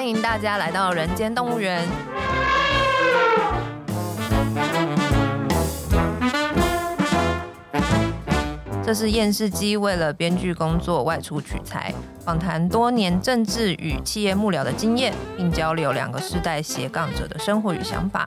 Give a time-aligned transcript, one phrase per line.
[0.00, 1.86] 欢迎大家来到人间动物园。
[8.82, 11.92] 这是验视机为了编剧工作外出取材，
[12.24, 18.26] 访谈多年政治与企业幕僚的经验，并交流两个世代斜杠者的生活与想法。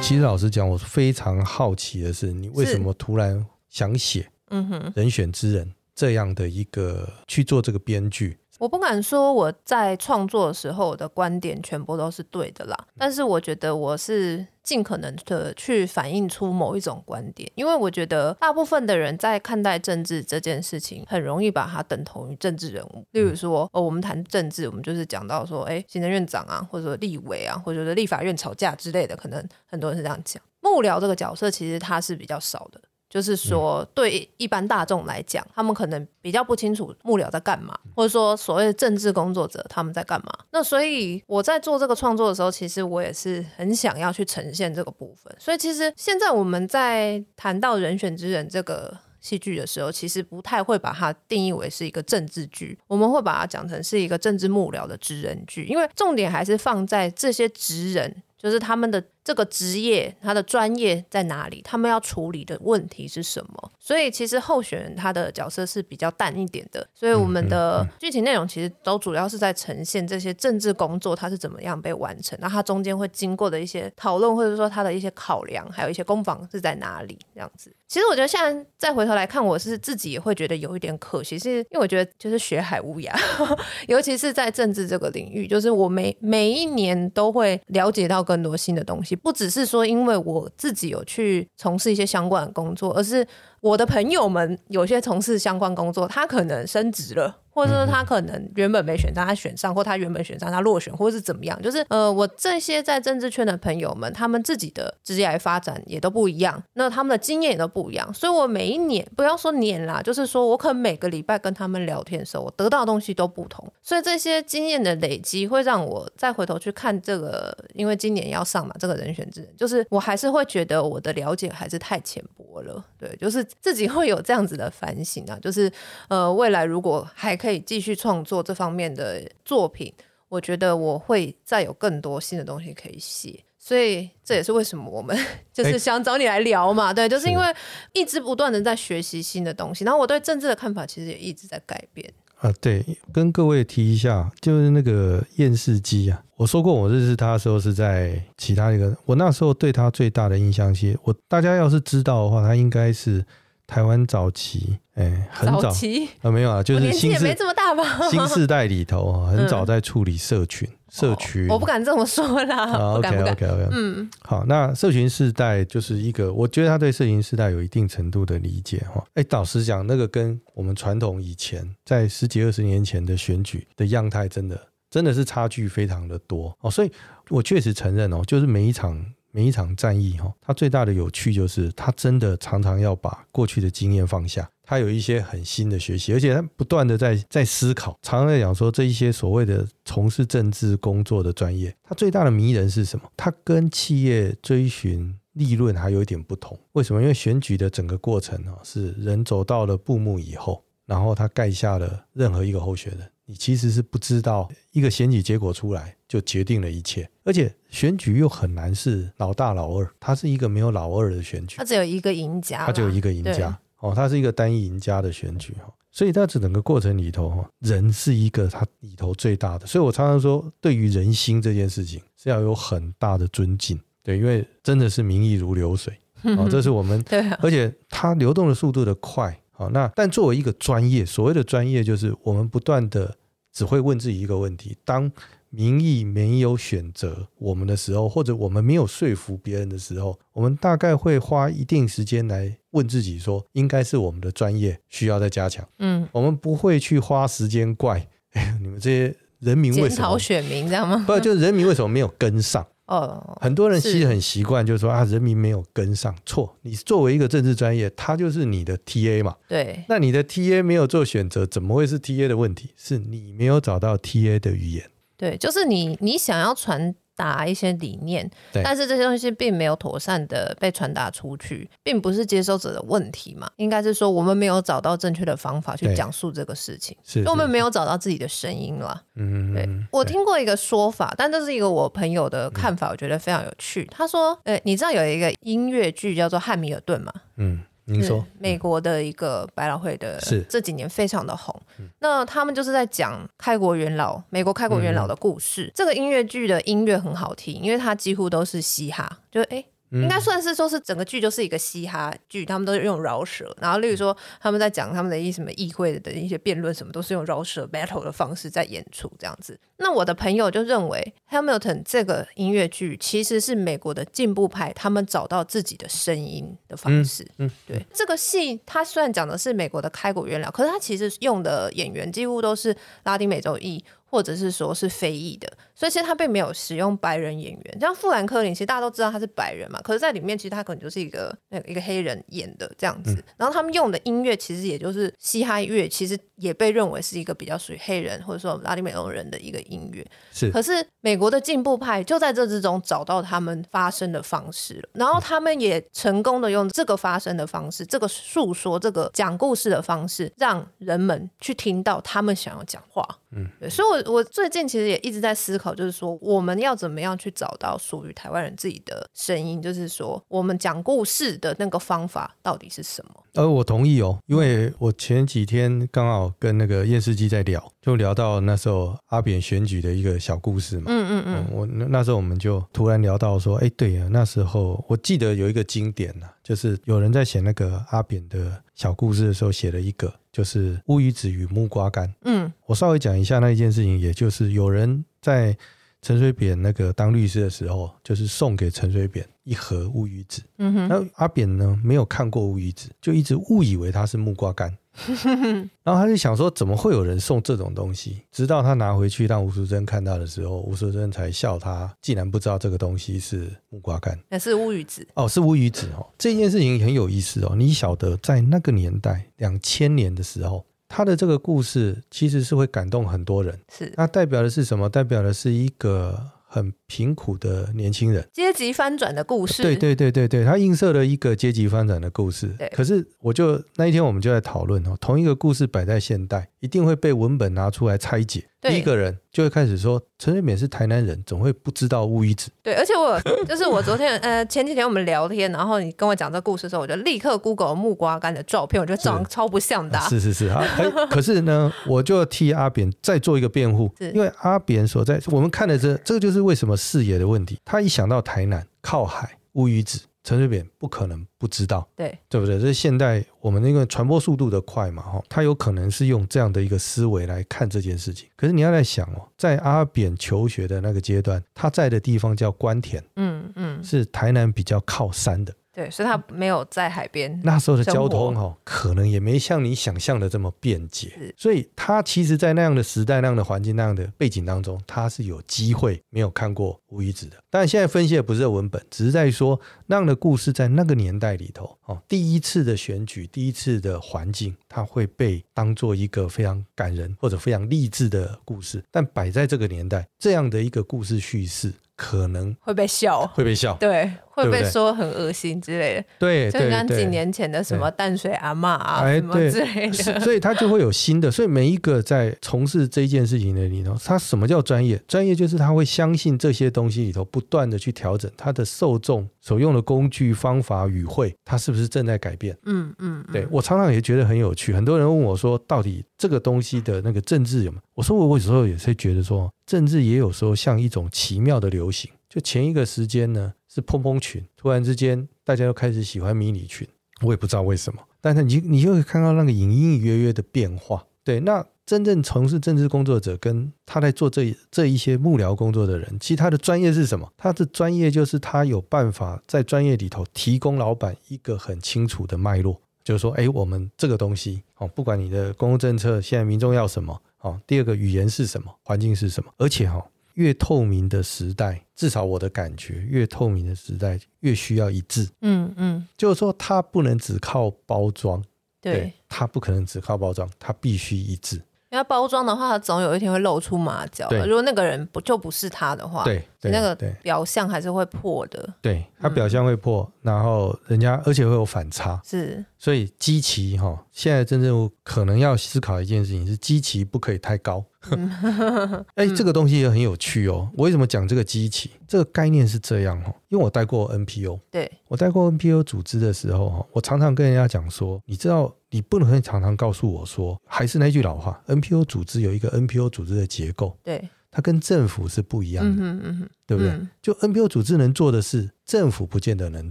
[0.00, 8.38] 其实老实讲，我非常好奇的是，你为什么突然想写“嗯哼人选之人”这样的一个去做这个编剧？
[8.58, 23.04] 我不敢说我在创作的时候我的观点全部都是对的啦，但是我觉得我是尽可能的去反映出某一种观点，因为我觉得大部分的人在看待政治这件事情，很容易把它等同于政治人物。
[23.12, 30.42] 例如说，哦，我们谈政治，我们就是讲到说，哎，行政院长啊，或者说立委啊，或者说立法院吵架之类的，可能很多人是这样讲。
[30.60, 32.80] 幕僚这个角色其实他是比较少的。
[33.16, 40.30] 就是说，对一般大众来讲，他们可能比较不清楚幕僚在干嘛，或者说所谓的政治工作者他们在干嘛。
[40.50, 45.34] 那所以我在做这个创作的时候，其实我也是很想要去呈现这个部分。
[45.38, 59.02] 所以其实现在我们在谈到《人选之人》这个戏剧的时候，其实不太会把它定义为是一个政治剧，我们会把它讲成是一个政治幕僚的职人剧，因为重点还是放在这些职人，就是他们的。
[59.26, 61.60] 这个职业他的专业在哪里？
[61.64, 63.72] 他们要处理的问题是什么？
[63.80, 66.86] 所以其实候选人他的角色是比较淡一点的。
[66.94, 77.74] 所以我们的剧情内容其实都主要是在呈现这些政治工作它是怎么样被完成，那它中间会经过的一些讨论，或者说它的一些考量，还有一些攻防是在哪里这样子。
[77.88, 83.12] 其实我觉得现在再回头来看，我是自己也会觉得有一点可惜，是因为我觉得就是学海无涯，
[83.88, 89.15] 尤其是在政治这个领域，就是我每每一年都会了解到更多新的东西。
[89.22, 93.26] 不只是说，因为我自己有去从事一些相关的工作，而是
[93.60, 97.38] 我的朋友们有些从事相关工作，他可能升职了。
[97.56, 101.58] 或者说他可能原本没选上，他选上，或他原本选上他落选，或是怎么样？
[101.62, 108.12] 就是呃，我这些在政治圈的朋友们，他们自己的职业发展也都不一样，那他们的经验也都不一样。
[108.12, 113.66] 所以我每一年不要说年啦，就是说我可能每个礼拜跟他们聊天的时候，我得到的东西都不同。
[113.82, 122.84] 所以这些经验的累积会让我再回头去看这个，因为今年要上嘛，这个人选之人，就是我还是会觉得我的了解还是太浅薄了。
[122.98, 125.70] 对，就是自己会有这样子的反省啊，就是
[126.08, 127.56] 呃，未来如果还可以。
[127.66, 129.92] 继续创作这方面的作品，
[130.28, 135.18] 我觉得我会再有更多新的东西可以写，所以这也是为什么我们
[135.52, 136.86] 就是想找你来聊嘛。
[136.86, 137.44] 欸、对，就是因为
[137.92, 142.08] 一直不断的在学习新的东西，然后我对政治的看法其实也一直在改变
[142.40, 142.52] 啊。
[142.60, 153.24] 对，跟各位提一下，就是那个验视机啊，我说过我认识他的时候是在其他一个，我那时候对他最大的印象是，我大家要是知道的话，他应该是。
[153.66, 157.82] 台湾早期，哎、欸，很早，早期啊，没有啊，就是新世也没这么大吧？
[158.08, 162.66] 新世代里头啊，很早在处理社群、嗯、社群，我不敢这么说啦。
[162.68, 169.04] 好，OK OK OK，嗯，好，那社群世代就是一个，我觉得他对社群世代有一定程度的理解哈。
[169.14, 176.70] 哎、欸，老实讲，那个跟我们传统以前在十几二十年前的选举的样态，真的真的是差距非常的多哦。
[176.70, 176.92] 所以
[177.30, 179.04] 我确实承认哦，就是每一场。
[179.36, 187.98] 每一场战役，哈，它最大的有趣就是，它真的常常要把过去的经验放下，他有一些很新的学习，而且他不断的在在思考。
[188.00, 193.06] 常常在讲说，这一些所谓的从事政治工作的专业，他最大的迷人是什么？
[193.14, 196.58] 他跟企业追寻利润还有一点不同。
[196.72, 197.02] 为什么？
[197.02, 203.06] 因为选举的整个过程啊，是人走到了布幕以后，然后他盖下了任何一个候选人。
[203.28, 225.92] 你其实是不知道一个选举结果出来就决定了一切，而且选举又很难是老大老二，它是一个没有老二的选举，它只有一个赢家，它只有一个赢家哦，它是一个单一赢家的选举哈，所以在这整个过程里头哈，人是一个它里头最大的，所以我常常说，对于人心这件事情是要有很大的尊敬，对，因为真的是民意如流水
[226.38, 229.36] 哦，这是我们对，而且它流动的速度的快。
[229.58, 233.16] 好，那但作为一个专业，所谓的专业就是我们不断的
[233.56, 235.10] 只会问自己一个问题：当
[235.48, 245.66] 民意没有选择我们的时候，或者我们没有说服别人的时候，我们大概会花一定时间来问自己说，应该是我们的专业需要再加强。
[245.78, 249.88] 嗯，我们不会去花时间怪，哎， 你们这些人民为什么？
[249.88, 251.02] 检讨选民，知道吗？
[251.06, 252.66] 不，就是人民为什么没有跟上？
[252.86, 256.56] 哦，很多人其实很习惯，就是说啊，人民没有跟上，错。
[256.62, 259.34] 你作为一个政治专业，他就是你的 TA 嘛。
[259.48, 259.84] 对。
[259.88, 262.70] 那你的 TA 没有做选择，怎么会是 TA 的问题？
[262.76, 264.88] 是你没有找到 TA 的语言。
[265.16, 276.96] 对，就是你，你想要传达一些理念，但是这些东西并没有妥善的被传达出去，并不是接收者的问题嘛，应该是说我们没有找到正确的方法去讲述这个事情，
[277.26, 279.02] 我们没有找到自己的声音了。
[279.14, 283.82] 嗯，对，我听过一个说法，但这是一个我朋友的看法，我觉得非常有趣。
[283.82, 287.12] 嗯、他说，呃，你知道有一个音乐剧叫做《汉密尔顿》吗？
[287.36, 287.62] 嗯。
[287.86, 291.54] 您说，美国的一个百老汇的，是这几年非常的红。
[292.00, 295.70] 那他们就是在讲开国元老，美国开国元老的故事。
[295.74, 299.64] 这个音乐剧的音乐很好听，因为它几乎都是嘻哈，就哎。
[299.90, 309.58] 应该算是说，是整个剧就是一个嘻哈剧，他们都是用饶舌，然后例如说他们在讲他们的一什么议会的一些辩论，什么都是用饶舌 battle 的方式在演出这样子。
[309.78, 317.22] 那我的朋友就认为《Hamilton》这个音乐剧其实是美国的进步派他们找到自己的声音的方式。
[317.38, 322.74] 嗯，嗯对，这个戏它虽然讲的是美国的开国元老，可是它其实用的演员几乎都是
[323.04, 323.84] 拉丁美洲裔。
[324.08, 340.02] 或者是说是非裔的，所以其实他并没有使用白人演员，像富兰克林，其实大家都知道他是白人嘛，可是在里面其实他可能就是一个那个一个黑人演的这样子，嗯、然后他们用的音乐其实也就是嘻哈乐，其实也被认为是一个比较属于黑人或者说拉丁美洲人的一个音乐。
[340.32, 353.06] 是，可是美国的进步派就在这之中找到他们发声的方式了，然后他们也成功的用这个发声的方式，这个诉说、这个讲故事的方式，让人们去听到他们想要讲话。
[353.32, 363.24] 嗯，对，所以我，我我最近其实也一直在思考，就是说，我们要怎么样去找到属于台湾人自己的声音，就是说，我们讲故事的那个方法到底是什么？
[363.34, 370.84] 呃，我同意哦，因为我前几天刚好跟那个验视机在聊，就聊到那时候阿扁选举的一个小故事嘛。
[370.88, 380.12] 嗯嗯嗯，我那那时候我们就突然聊到说，哎，对呀，那时候我记得有一个经典啊，就是有人在写那个阿扁的小故事的时候，写了一个。
[380.36, 382.14] 就是乌鱼子与木瓜干。
[382.26, 385.56] 嗯，我稍微讲一下那一件事情，也就是有人在
[386.02, 390.40] 陈水扁那个当律师的时候，就是送给陈水扁一盒乌鱼子。
[390.58, 394.72] 嗯哼，那阿扁呢没有看过乌鱼子，就一直误以为它是木瓜干。
[395.82, 398.22] 然后他就想说，怎么会有人送这种东西？
[398.30, 406.06] 直到他拿回去让吴淑珍看到的时候，吴淑珍才笑他竟然不知道这个东西是木瓜干，那是乌鱼子哦，是乌鱼子哦。
[406.16, 407.54] 这件事情很有意思哦。
[407.56, 410.64] 你晓得，在那个年代，两千年的时候，
[410.96, 413.60] 他的这个故事其实是会感动很多人。
[413.70, 414.88] 是，那代表的是什么？
[414.88, 416.32] 代表的是一个。
[416.48, 419.62] 很贫苦的年轻人，阶级翻转的故事。
[419.62, 422.54] 对对对对对，它映射了一个阶级翻转的故事。
[422.58, 428.44] 对，可是我就那一天我们就在讨论哦，同一个故事摆在现代，一定会被文本拿出来拆解。
[428.58, 432.50] 对第一个人就会开始说，陈水扁是台南人，总会不知道乌鱼子。
[432.62, 440.08] 对，而且我 就是我昨天呃前几天我们聊天，然后你跟我讲这故事的时候，我就立刻 Google 木瓜干的照片，我觉得长得超不像的、啊。
[440.08, 440.64] 是是是啊，
[441.10, 447.58] 可是呢， 我就替阿扁再做一个辩护，是因为阿扁所在，我们看的这这个就是为什么视野的问题。
[447.64, 450.00] 他一想到台南靠海乌鱼子。
[450.26, 452.58] 陈水扁不可能不知道，对对不对？
[452.58, 458.28] 这是现代我们那个传播速度的快嘛，哈，他有可能是用这样的一个思维来看这件事情。
[458.34, 465.54] 可是你要在想哦，在阿扁求学的那个阶段，他在的地方叫官田，嗯嗯，是台南比较靠山的。
[465.76, 467.38] 对，所以他没有在海边。
[467.44, 471.34] 那时候的交通哈，可能也没像你想象的这么便捷。
[471.36, 477.36] 所以他其实，在那样的时代、那样的环境、那样的背景当中，他是有机会没有看过乌鱼子的。
[477.50, 488.82] 但现在分析的不是文本，只是在说那样的故事在那个年代里头，哦，第一次的选举，第一次的环境，它会被当做一个非常感人或者非常励志的故事。
[488.90, 491.70] 但摆在这个年代，这样的一个故事叙事。
[491.96, 496.04] 可能会被笑，会被笑，对，会被说很恶心之类的。
[496.18, 500.20] 对，就像几年前的什么淡水阿妈啊，什么之类的。
[500.20, 501.30] 所以他就会有新的。
[501.30, 505.00] 所以每一个在从事这件事情的里头，他什么叫专业？
[505.08, 512.54] 专业就是他会相信这些东西里头不断的去调整他的受众所用的工具、方法、语汇，他是不是正在改变？
[512.66, 513.24] 嗯嗯。
[513.32, 514.74] 对，我常常也觉得很有趣。
[514.74, 517.82] 很多人问我说，到底这个东西的那个政治有没有？
[517.94, 519.50] 我说我有时候也是觉得说。
[519.66, 526.86] 政治也有时候像一种奇妙的流行，就前一个时间呢是蓬蓬裙，突然之间大家又开始喜欢迷你裙，
[527.22, 528.00] 我也不知道为什么。
[528.20, 531.04] 但是你你就会看到那个隐隐约约的变化。
[531.24, 537.28] 对，那真正从事政治工作者跟他在做这这一些幕僚工作的人，其实他的专业是什么？
[537.36, 547.20] 他的专业就是他有办法在专业里头提供老板一个很清楚的脉络，就是说，哎，我们这个东西哦，不管你的公共政策，现在民众要什么。
[547.40, 548.74] 哦，第二个语言是什么？
[548.82, 549.52] 环境是什么？
[549.56, 550.04] 而且哈、哦，
[550.34, 555.28] 越透明的时代，至少我的感觉，越透明的时代越需要一致。
[555.42, 558.42] 嗯嗯，就是说，它不能只靠包装，
[558.80, 561.62] 对，对，它不可能只靠包装，它必须一致。
[561.90, 564.28] 因为包装的话，它总有一天会露出马脚。
[564.28, 568.74] 对，如果那个人不就不是他的话，对，那个表象还是会破的。
[568.80, 577.84] 对，它表象会破，嗯、然后人家而且会有反差，是，所以基期哈，现在真正可能要思考一件事情是基期不可以太高。
[579.16, 580.70] 哎、欸，这个东西也很有趣哦。
[580.76, 581.90] 我为什么讲这个基期？
[582.06, 596.90] 这个概念是这样哦，因为我带过 NPO，对，我带过 NPO 组织的时候哈，我常常跟人家讲说，你知道，你不能常常告诉我说，还是那句老话，NPO 组织有一个 NPO 组织的结构，对，它跟政府是不一样的，嗯嗯，对不对？
[596.90, 599.90] 嗯、就 NPO 组织能做的事，政府不见得能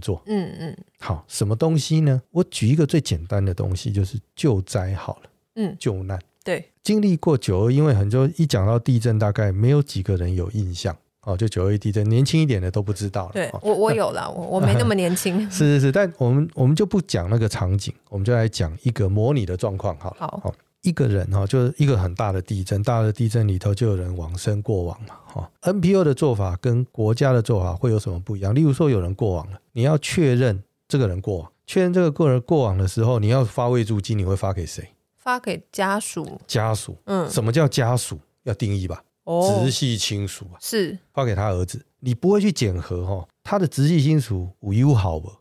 [0.00, 0.76] 做，嗯嗯。
[0.98, 2.20] 好，什么东西呢？
[2.32, 6.18] 我举一个最简单的东西，就是救灾好了，嗯，救难。
[6.42, 11.36] 对，经历过九二，因为很多一讲到地震，大概没有几个人有印象哦。
[11.36, 13.32] 就九二一地震，年轻一点的都不知道了。
[13.34, 15.40] 对，我我有了，我我没那么年轻。
[15.48, 19.96] 是是是，但我们我们就不讲那个场景，我们就来讲一个模拟的状况。
[20.00, 20.52] 好，好，
[20.88, 25.16] 一个人哈，就是一个很大的地震，大的地震里头就有人往生过往嘛。
[25.26, 28.54] 哈，NPO 的做法跟国家的做法会有什么不一样？
[28.54, 34.88] 例如说，有人过往了，你要确认这个人过往，确认这个个人过往的时候，你要发慰助金，你会发给谁？
[35.16, 38.20] 发给家属，家属，嗯，什么叫家属？
[38.44, 45.32] 要定义吧，哦，直系亲属啊，是发给他儿子，你不会去检核哈，他的直系亲属无友好不？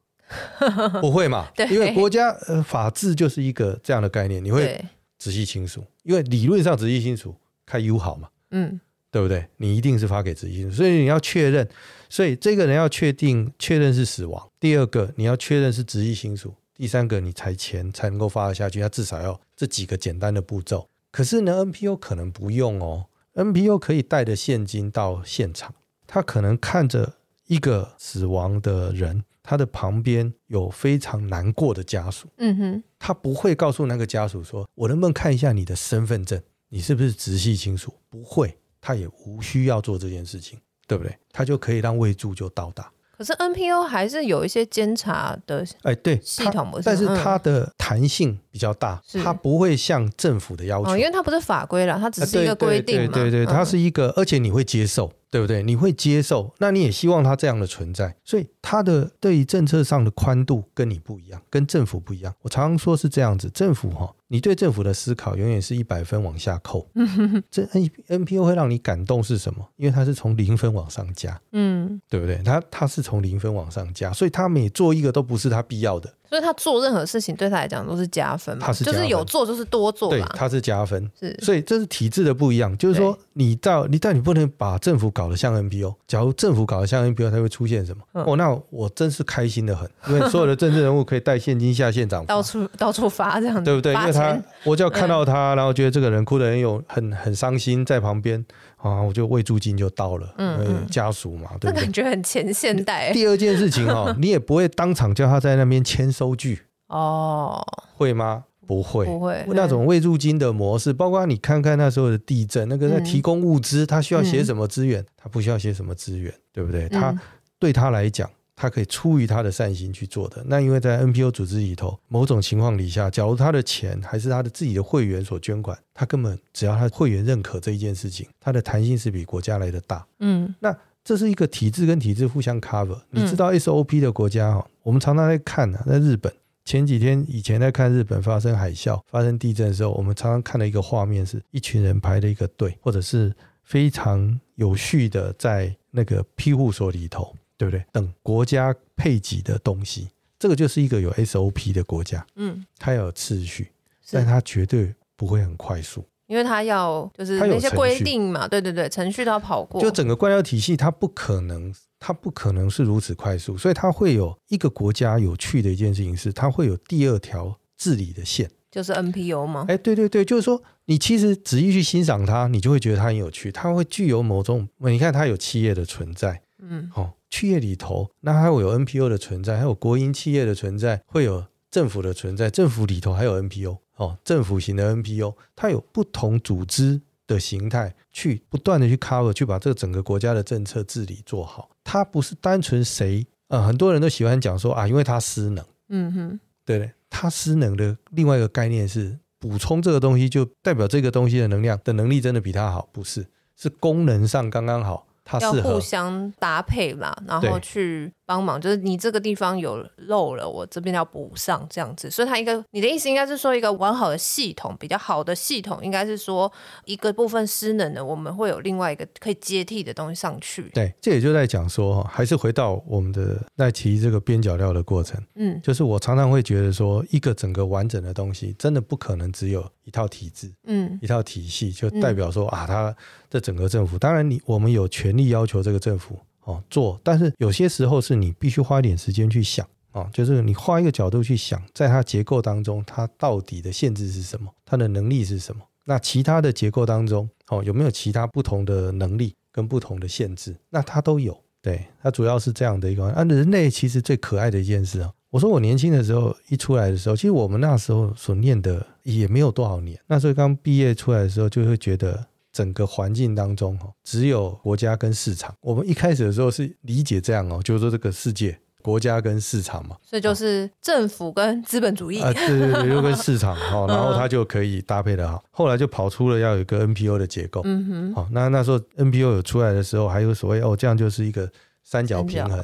[1.02, 1.46] 不会嘛？
[1.56, 4.84] 对，因为国家呃法治就是一个这样的概念，你会
[5.26, 8.80] 直系亲属，因为理论上直系亲属开 U 好嘛，嗯，
[9.10, 9.48] 对不对？
[9.58, 11.68] 你一定是发给直系亲属，所以你要确认，
[12.08, 16.54] 所以这个人要确定确认是死亡，第二个你要确认是直系亲属。
[16.76, 20.88] 第三个，你才钱才能够发得下去，他至少要这几个简单的步骤。
[21.10, 25.74] 可是呢，NPO 可能不用哦，NPO 可以带着现金到现场，
[26.06, 27.14] 他可能看着
[27.48, 41.16] 一个死亡的人，他的旁边有非常难过的家属，嗯哼，他不会告诉那个家属说：“我能不能看一下你的身份证，你是不是直系亲属？”不会，他也无需要做这件事情，对不对？
[41.32, 42.92] 他就可以让慰藉就到达。
[43.18, 55.10] 可是 NPO 还是有一些监察的哎，对系统模式，但是它的弹性比较大，它不会像政府的要求，哦、因为它不是法规啦，它只是一个规定嘛，对对对，对，它是一个，而且你会接受。
[55.32, 55.62] 对不对？
[55.64, 62.34] 你会接受，那你也希望它这样的存在，所以它的对于政策上的宽度跟你不一样，跟政府不一样。
[62.42, 66.88] 我常常说是这样子，政府哈，你对政府的思考永远是一百分往下扣。
[67.52, 69.68] 这 N N P O 会让你感动是什么？
[69.76, 72.42] 因为它是从零分往上加，嗯，对不对？
[72.44, 76.14] 它它是从零分往上加，所以它每做一个都不是它必要的。
[76.30, 88.04] 所以他做任何事情对他来讲都是加分嘛，他是就是有做就是多做嘛，对，他是加分，是，所以这是体制的不一样，就是说你到你但你不能把政府搞得像 NPO，假如政府搞得像 NPO，它会出现什么？
[88.14, 93.94] 嗯、哦，那我真是开心的很，因为所有的政治人物可以带现金下现场，到处 到处发这样子，对不对？
[93.94, 98.44] 因为他我就要 看到他，然后觉得这个人哭得很有很很伤心，在旁边
[98.88, 101.84] 啊，我就慰藉金就到了，嗯，嗯家属嘛，对不对？
[101.86, 103.12] 感觉很前现代。
[103.12, 106.62] 第二件事情哈、哦， 你也不会当场叫他在那边签收据。
[106.88, 107.66] 哦，
[107.96, 108.44] 会吗？
[108.68, 109.44] 不会，不会。
[109.50, 115.04] 那种慰藉金的模式，包括你看看那时候的地震，那个在提供物资，他、嗯、需要写什么资源？
[115.18, 116.88] 他、嗯、不需要写什么资源，对不对？
[116.90, 117.20] 他、嗯、
[117.58, 120.44] 对他来讲，他可以出于他的善心去做的。
[120.48, 130.06] 那因为在 NPO 组织里头，某种情况底下，假如他的钱还是他的自己的会员所捐款，他根本只要他会员认可这一件事情，他的弹性是比国家来的大。
[130.20, 133.00] 嗯，那这是一个体制跟体制互相 cover。
[133.12, 136.34] 你知道 SOP 的国家哈、嗯，我们常常在看呢、啊，在日本。
[136.64, 143.32] 前几天以前在看日本发生海啸、发生地震的时候，我们常常看到一个画面，是一群人排了一个队，或者是
[143.64, 147.84] 非常有序的在那个庇护所里头，对不对？
[147.92, 150.10] 等国家配给的东西，
[150.40, 153.72] 这个就是一个有 SOP 的国家，嗯，它有秩序，
[154.12, 161.74] 但它绝对不会很快速，因为它要就是那些规定嘛，对对对，程序都要跑过，就整个官僚体系，它不可能。
[161.98, 169.66] 它不可能是如此快速，所以它会有一个国家有趣的一件事情是，它会有第二条治理的线，就是 NPO 吗？
[169.68, 191.70] 哎，对对对，就是说你其实仔细去欣赏它，你就会觉得它很有趣，它会具有某种，你看它有企业的存在，嗯，哦，企业里头那还会有 NPO 的存在，还有国营企业的存在，会有政府的存在，政府里头还有 NPO，哦，政府型的 NPO，它有不同组织的形态，去不断的去 cover，去把这个整个国家的政策治理做好。
[191.84, 203.28] 它不是单纯谁，呃，很多人都喜欢讲说啊，因为它失能，嗯哼，对对，它失能的另外一个概念是补充这个东西，就代表这个东西的能量的能力真的比它好，不是，
[203.58, 212.10] 是功能上刚刚好，它要互相搭配嘛，然后去帮忙，就是你这个地方有漏了，我这边要补上这样子。
[212.12, 216.52] 所以它一个，你的意思应该是说一个完好的系统，比较好的系统，应该是说
[216.86, 220.70] 一个部分失能的，我们会有另外一个可以接替的东西上去。
[220.76, 232.96] 对，这也就在讲说哈，还是回到我们的在提这个边角料的过程，嗯，就是我常常会觉得说，一个整个完整的东西，真的不可能只有一套体制，嗯，一套体系，就代表说、嗯、啊，它
[233.30, 245.62] 这整个政府，当然你我们有权利要求这个政府哦做，但是有些时候是你必须花一点时间去想啊、哦，就是你花一个角度去想，在它结构当中，它到底的限制是什么，它的能力是什么？
[245.86, 250.56] 那其他的结构当中，哦，有没有其他不同的能力跟不同的限制？
[250.72, 253.06] 那它都有，对，它主要是这样的一个。
[253.06, 255.14] 啊，人类其实最可爱的一件事啊。
[255.36, 260.00] 我说我年轻的时候一出来的时候，其实我们那时候所念的也没有多少年。
[260.08, 265.54] 那时候刚毕业出来的时候，就会觉得整个环境当中哈，只有国家跟市场。
[265.60, 275.44] 我们一开始的时候是理解这样哦，就是说这个世界国家跟市场嘛，所以就是政府跟资本主义啊，对对对，又跟市场哈，然后它就可以搭配的好。
[275.52, 281.52] 后来就跑出了要有一个 NPO 的结构，嗯哼，好，那那时候 NPO 有出来的时候，还有所谓哦，这样就是一个
[281.84, 282.64] 三角平衡，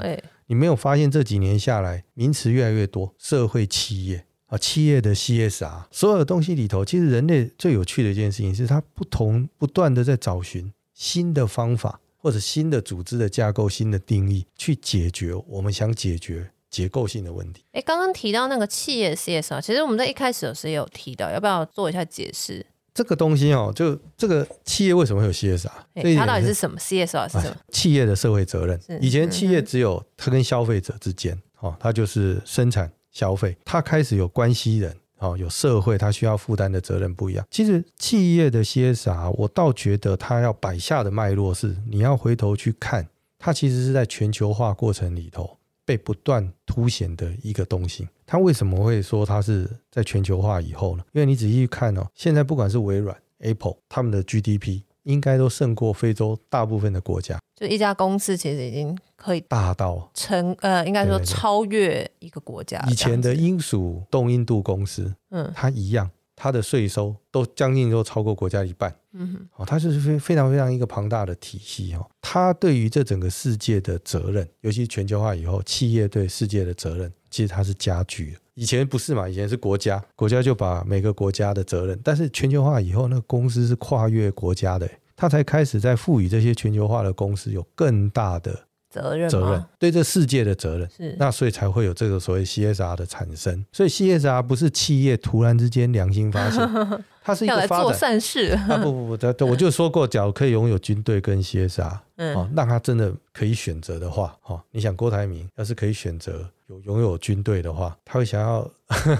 [0.51, 17.63] 你没有发现这几年下来，名词越来越多，社会企业啊，企业的 CSR，所有的东西里头，其实人类最有趣的一件事情是，它不同不断的在找寻新的方法，或者新的组织的架构、新的定义，去解决我们想解决结构性的问题。
[17.71, 22.65] 哎，刚刚提到那个企业 CSR，其实我们在一开始的时候也有提到，要不要做一下解释？
[22.93, 25.69] 这个东西哦，就这个企业为什么会有 CSR？
[26.17, 27.49] 它到底是什么？CSR 是什么？
[27.49, 28.79] 啊，企业的社会责任。
[28.99, 37.45] 以前企业只有它跟消费者之间，哦，它就是生产消费，它开始有关系人，哦，有社会，它需要负担的责任不一样。
[37.49, 43.07] 其实企业的 CSR，我倒觉得它要摆下的脉络是，你要回头去看，
[43.39, 45.57] 它其实是在全球化过程里头。
[45.91, 51.03] 被不断凸显的一个东西，它为什么会说它是在全球化以后呢？
[51.11, 57.37] 因为你仔细看哦，现在不管是微软、Apple，他们的 GDP 应该都胜过非洲大部分的国家。
[57.57, 62.81] 就一家公司其实已经可以大到成呃，应该说超越一个国家。
[62.89, 66.09] 以前的英属东印度公司，嗯，它一样。
[66.37, 72.09] 它的税收都将近都超过国家一半，嗯哼，哦，它是非非常非常一个庞大的体系哦。
[72.21, 78.39] 它对于这整个世界的责任，尤其全球化以后，企业对世界的责任，其实它是加剧了。
[78.53, 79.27] 以前不是嘛？
[79.27, 88.67] 以前是国家，国家就把每个国家的责任，但是全球化以后，那个公司是跨越国家的，它才开始在赋予这些全球化的公司有更大的。
[88.91, 93.65] 责任，责任，对这世界的责任，是那所以才会有这个所谓 CSR 的产生。
[93.71, 96.59] 所以 CSR 不是企业突然之间良心发现，
[97.23, 97.69] 它是一个发展。
[97.69, 98.77] 要来做善事啊！
[98.77, 108.69] 不不不，对我就说过，假如可以拥有军队跟 CSR，嗯，哦，让他真的可以选择的话，哦，你想郭台铭要是可以选择有拥有军队的话，他会想要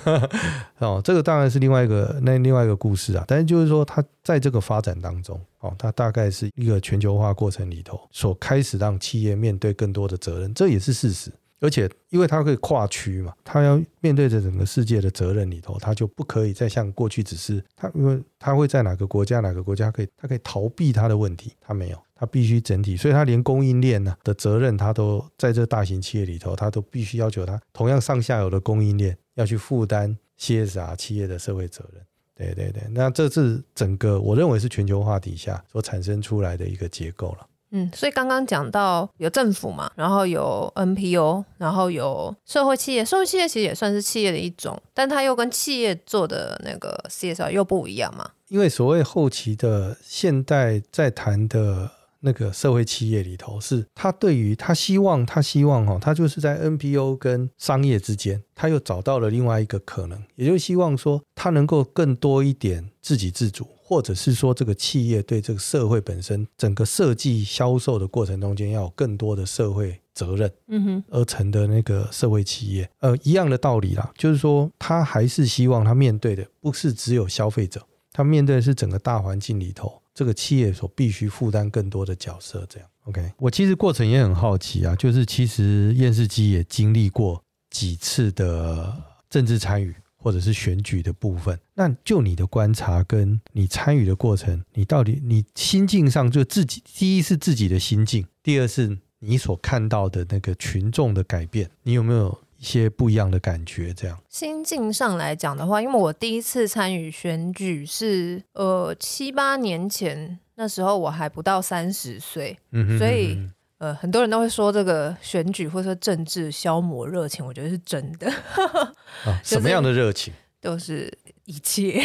[0.80, 3.24] 哦，这个当然是另外一个那另外一个故事啊。
[3.28, 5.40] 但是就是说，他在这个发展当中。
[5.62, 11.32] 哦，他大概是一个全球化过程里头所开始让企业面对更多的责任，这也是事实。
[11.62, 22.98] 而且，因为它可以跨区嘛，它要面对着整个世界的责任里头，它就不可以再像过去只是它，因为它会在哪个国家，哪个国家可以，它可以逃避它的问题，它没有，它必须整体。
[22.98, 32.04] 所以，它连供应链呢的责任，它都在这大型企业里头，它都必须要求它同样上下游的供应链要去负担 CSR 企业的社会责任。
[32.34, 37.46] 对对对，那这是整个我认为是全球化底下所产生出来的一个结构了。
[37.72, 48.30] 嗯，所以刚刚讲到有政府嘛，然后有 NPO，然后有社会企业，社会企业其实也算是企业的一种，但它又跟企业做的那个 CSR 又不一样嘛。
[48.50, 51.92] 因为所谓后期的现代在谈的。
[52.24, 80.02] 那个社会企业里头，是他对于他希望，他希望哈，他就是在 NPO 跟商业之间，他又找到了另外一个可能，也就是希望说，他能够更多一点自给自足，或者是说，这个企业对这个社会本身整个设计销售的过程中间要有更多的社会责任，嗯哼，而成的那个社会企业，呃，一样的道理啦，就是说，他还是希望他面对的不是只有消费者，他面对的是整个大环境里头。
[80.14, 83.30] 这个企业所必须负担更多的角色，这样 OK。
[83.40, 88.96] 我其实过程也很好奇啊，就是其实验视机也经历过几次的
[89.30, 91.60] 政治参与或者是选举的部分。
[91.74, 103.94] 那就你的观察跟你参与的过程，你到底你心境上就自己，第一是自己的心境，第二是你所看到的那个群众的改变，你有没有一些不一样的感觉。
[103.94, 113.38] 这样心境上来讲的话，因为我第一次参与选举是呃七八年前，那时候我还不到三十岁，嗯哼嗯哼，所以
[113.82, 118.32] 呃很多人都会说这个选举或者说政治消磨热情，我觉得是真的。
[119.26, 120.32] 啊，什么样的热情？
[120.62, 121.12] 都是。
[121.52, 122.02] 一切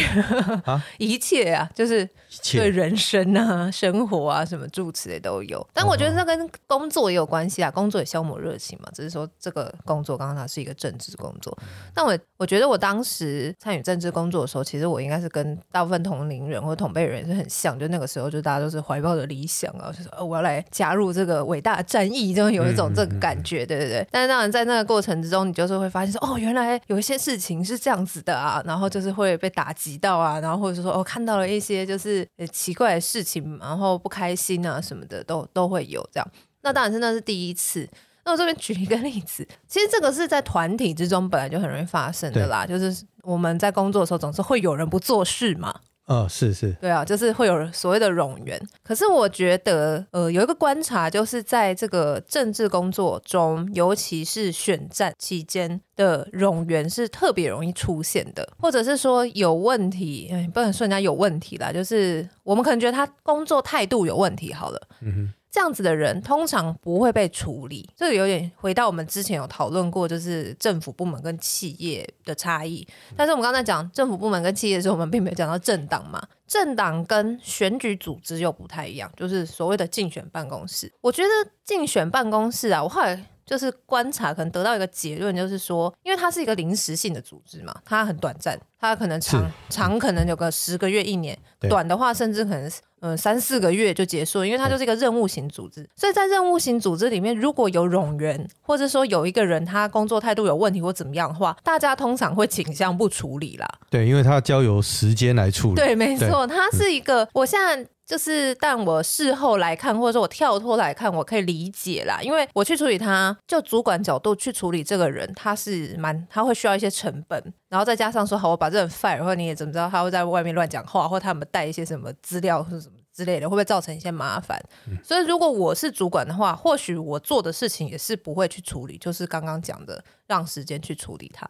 [0.64, 2.09] 啊， 一切啊，就是
[2.52, 5.64] 对人生啊、 生活啊什么诸如此类都有。
[5.72, 8.88] 但我觉得这跟工作也有关系啊，工作也消磨热情嘛。
[8.92, 11.56] 只是说这个工作刚刚它是一个政治工作，
[11.94, 24.09] 但我我觉得我当时参与政治工作的时候，其实我应该是跟大部分同龄人或同辈人是很像，就那个时候就大家都是怀抱着理想啊，就是说我要来加入这个伟大的战役，就有一种这个感觉，对对对。
[24.11, 29.36] 但是当然在那个过程之中，你就是会发现说，哦，原来有一些事情是这样子的啊，然后就是会。
[29.37, 36.29] 被打击到啊，然后或者说哦，看到了一些就是奇怪的事情，然后不开心啊什么的，都都会有这样。
[36.62, 37.88] 那当然是那是第一次。
[38.25, 45.72] 那我这边举一个例子，其实这个是在团体之中本来就很容易发生的啦，就是我们在工作的时候总是会有人不做事嘛。
[46.07, 48.61] 哦，是是，对啊，就是会有所谓的冗员。
[48.85, 64.53] 可是我觉得，呃，有一个观察，就是在这个政治工作中，尤其是选战期间的冗员是特别容易出现的，或者是说有问题，哎，不能说人家有问题啦，就是我们可能觉得他工作态度有问题。
[64.53, 65.33] 好了，嗯哼。
[65.57, 72.87] 这样子的人通常不会被处理，这个有点回到我们之前有讨论过，就是政府部门跟企业的差异。
[73.16, 80.92] 但是我们刚才讲政府部门跟企业的时候，我们并没有讲到政党嘛，政党跟选举组织又不太一样，就是所谓的竞选办公室。
[81.01, 83.25] 我觉得竞选办公室啊，我后来。
[83.46, 92.66] 就是观察，可能得到一个结论，就是说，因为它是一个临时性的组织嘛，它很短暂，它可能长长可能有个十个月、一年，短的话甚至可能
[93.00, 95.88] 嗯、呃、三四个月就结束，因为它就是一个任务型组织。
[95.94, 103.68] 所以在任务型组织里面，如果有冗员，或者说有一个人他工作态度有问题或怎么样的话，大家通常会倾向不处理啦。
[103.88, 105.74] 对，因为它交由时间来处理。
[105.76, 107.87] 对，没错，它是一个，我现在。
[108.07, 124.57] 就是，但我事后来看，或者说我跳脱来看，我可以理解啦，因为我去处理他，就主管角度去处理这个人，他是蛮，他会需要一些成本，然后再加上说，好，我把这人 fire，或者你也怎么知道他会在外面乱讲话，或他们带一些什么资料或者什么之类的，会不会造成一些麻烦？
[124.88, 124.97] 嗯。
[125.03, 131.45] 所以如果我是主管的话，或许我做的事情也是不会去处理，就是刚刚讲的，让时间去处理他。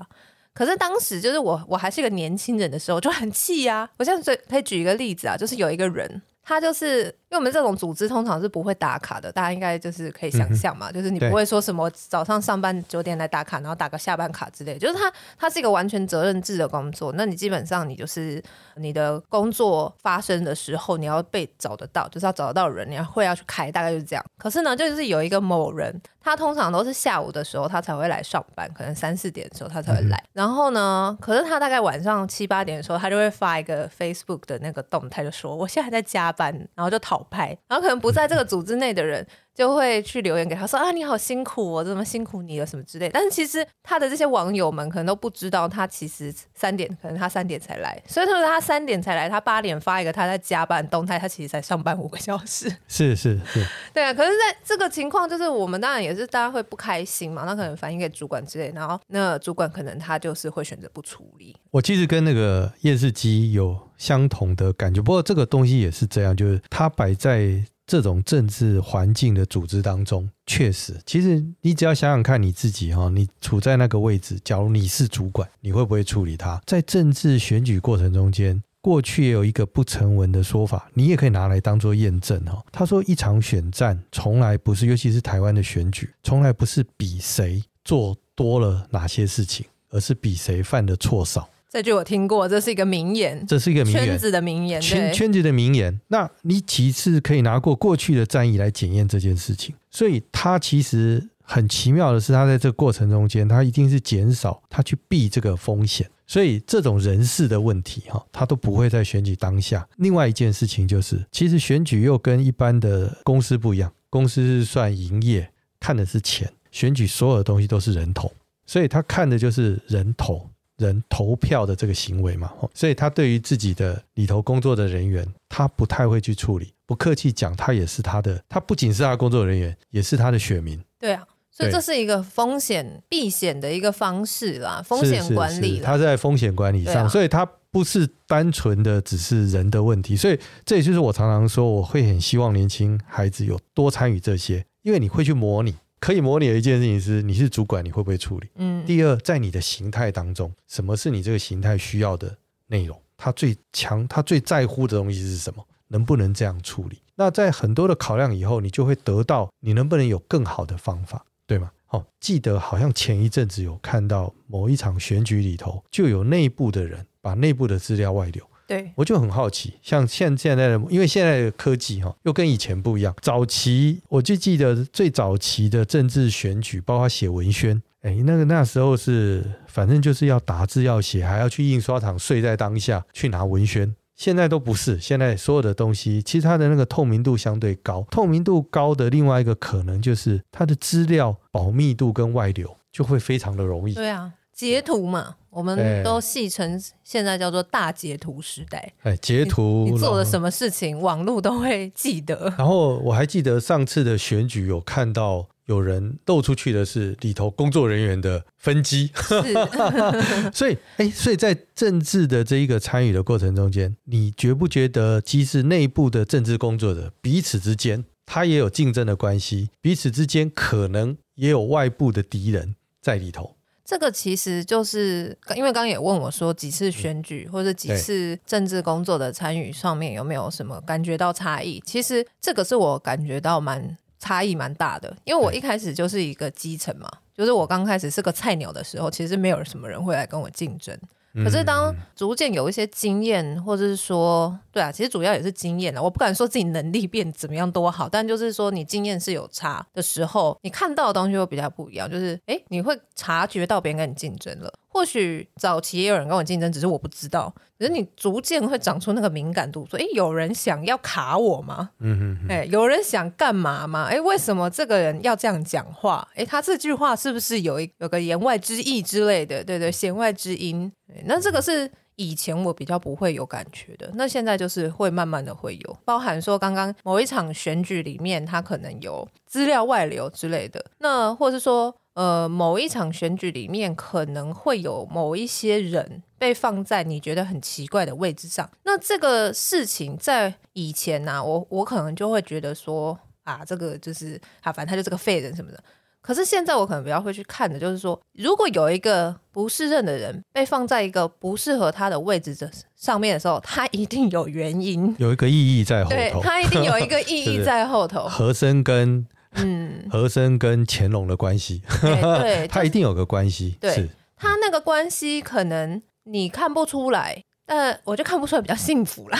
[0.54, 3.90] 可是当时就是我，我还是一个年轻人的时候，就很气呀。
[3.98, 6.22] 我现在可以举一个例子啊，就是有一个人。
[6.46, 18.42] 他就是为我们这种组织通常是不会打卡的，大家应该就是可以想象嘛，嗯、就是你不会说什么早上上班九点来打卡，然后打个下班卡之类，就是他他是一个完全责任制的工作，那你基本上你就是
[18.76, 24.24] 你的工作发生的时候，你要被找得到，就是要找得到人，你要会要去开，大概就是这样。
[24.38, 39.26] 可是呢，就是有一个某人，他通常都是下午的时候他才会来上班，可能三四点的时候他才会来，嗯、然后呢，可是他大概晚上七八点的时候，他就会发一个 Facebook 的那个动态，就说我现在还在加班，然后就讨拍，然后可能不在这个组织内的人。
[39.56, 43.08] 就会去留言给他说啊，你好辛苦哦，怎么辛苦你了什么之类。
[43.08, 47.98] 但是其实他的这些网友们可能都不知道，他其实三点，可能他三点才来。
[48.06, 52.68] 所以他说他三点才来，他八点发一个他在加班动态，他其实才上班五个小时。
[52.86, 54.12] 是 是是， 对啊。
[54.12, 61.56] 可是在这个情况，就是我们当然也是大家会不开心嘛，那可能反映给主管之类，然后那主管可能他就是会选择不处理。
[61.70, 67.64] 我其实跟那个夜视机有相同的感觉，不过这个东西也是这样，就是它摆在。
[67.88, 76.60] 这种政治环境的组织当中，确实，其实你只要想想看你自己哈，你处在那个位置，假如你是主管，你会不会处理它？
[76.66, 82.60] 在政治选举过程中间，过去也有一个不成文的说法，你也可以拿来当做验证哈。
[82.72, 91.48] 他说，一场选战从来不是，尤其是台湾的选举，从来不是比谁做多了哪些事情，而是比谁犯的错少。
[91.68, 96.00] 这句我听过，这是一个名言，这是一个名言，圈子的名言，圈圈子的名言。
[96.08, 109.86] 那你其次可以拿过过去的战役来检验这件事情，所以他其实很奇妙的是，他在这个过程中间，他一定是减少他去避这个风险，所以这种人事的问题哈，他都不会在选举当下。
[109.96, 115.50] 另外一件事情就是，其实选举又跟一般的公司不一样，公司是算营业，
[115.80, 118.32] 看的是钱，选举所有的东西都是人头，
[118.64, 120.48] 所以他看的就是人头。
[120.78, 126.72] 人投票的这个行为嘛，所以他对于自己的里头工作的人员，他不太会去处理。
[126.84, 130.80] 不客气讲，他也是他的，他不仅是他的工作人员，也是他的选民。
[130.98, 135.82] 对啊，所以这是一个风险避险的一个方式啦，风险管理是是是。
[135.82, 140.14] 他在风险管理上，啊，所以他不是单纯的只是人的问题。
[140.14, 145.74] 所以这也就是我常常说，我会很希望年轻孩子有多参与这些，因为你会去模拟。
[145.98, 148.48] 可以模拟的一件事情是，你是主管，你会不会处理？
[148.56, 148.84] 嗯。
[148.84, 153.00] 第二，在你的形态当中，什么是你这个形态需要的内容？
[153.16, 155.66] 他最强，他最在乎的东西是什么？
[155.88, 157.00] 能不能这样处理？
[157.14, 161.70] 那在很多的考量以后，你就会得到你能不能有更好的方法，对吗？
[161.86, 168.44] 好，记得好像前一阵子有看到某一场选举里头，就有内部的人把内部的资料外流。
[168.66, 173.14] 对，我就很好奇，像现现在的，因为现在的科技哈，又跟以前不一样。
[173.22, 183.94] 早期我就记得最早期的政治选举，包括写文宣，哎，那个那时候是反正就是要打字要写，还要去印刷厂睡在当下去拿文宣。
[184.16, 193.94] 现在都不是，现在所有的东西其实它的那个透明度相对高，透明度高的另外一个可能就是它的资料保密度跟外流就会非常的容易。
[193.94, 194.32] 对啊。
[194.56, 198.90] 截图嘛，我们都戏称现在叫做大截图时代。
[199.02, 202.54] 哎，截图你，你做了什么事情，网络都会记得。
[202.56, 209.52] 然后我还记得上次的选举有看到有人斗出去的是里头工作人员的分机，是
[210.54, 223.55] 所以哎，所以在政治的这一个参与的过程中间，你觉不觉得，即使内部的政治工作者彼此之间，他也有竞争的关系，彼此之间可能也有外部的敌人在里头。
[223.86, 231.80] 这个其实就是因为刚刚也问我说几次选举或者几次政治工作的参与上面有没有什么感觉到差异？
[231.86, 240.98] 其实这个是我感觉到蛮差异蛮大的，因为我一开始就是一个基层嘛，就是我刚开始是个菜鸟的时候，其实没有什么人会来跟我竞争。
[241.44, 246.00] 可是当逐渐有一些经验，或者是说，对啊，其实主要也是经验啊。
[246.00, 252.10] 我不敢说自己能力变怎么样多好，但就是说你经验是有差的时候，你看到的东西会比较不一样。
[252.10, 254.72] 就是哎，你会察觉到别人跟你竞争了。
[254.96, 257.54] 或许早期也有人跟我竞争，只是我不知道。
[257.78, 261.90] 可是你逐渐会长出那个敏感度，说：“哎，有人想要卡我吗？
[261.98, 264.08] 嗯嗯，哎，有人想干嘛吗？
[264.10, 266.26] 哎，为什么这个人要这样讲话？
[266.34, 269.62] 哎，他这句话是不是有一有个言外之意之类的？
[269.62, 270.90] 对对，弦外之音。
[271.26, 281.94] 那这个是以前我比较不会有感觉的，那现在就是会慢慢的会有，包含说刚刚某一场选举里面，他可能有资料外流之类的，那或是说。
[282.16, 288.70] 呃，某一场选举里面可能会有某一些人被放在你觉得很奇怪的位置上。
[288.84, 295.78] 那这个事情在以前呢、我我可能就会觉得说啊，这个就是啊，反正他就是个废人什么的。
[296.26, 306.16] 可是现在我可能比较会去看的，就是说，如果有一个不适任的人被放在一个不适合他的位置的上面的时候，他一定有原因，有一个意义在后头。
[306.16, 308.26] 对，他一定有一个意义在后头。
[308.26, 309.26] 和珅跟。
[309.58, 313.78] 嗯，和珅跟乾隆的关系，欸、对， 他一定有个关系。
[313.80, 319.38] 对，他那个关系可能你看不出来，但我就看不出来比较幸福啦。